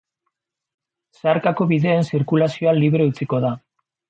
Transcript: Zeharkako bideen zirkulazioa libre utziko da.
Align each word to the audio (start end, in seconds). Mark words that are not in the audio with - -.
Zeharkako 1.19 1.67
bideen 1.73 2.09
zirkulazioa 2.13 2.75
libre 2.81 3.09
utziko 3.13 3.43
da. 3.47 3.55